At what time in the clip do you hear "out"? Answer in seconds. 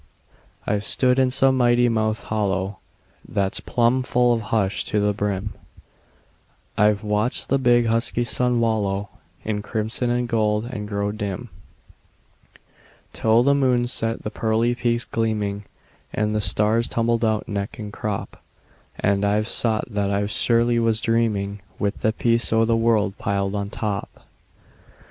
17.23-17.47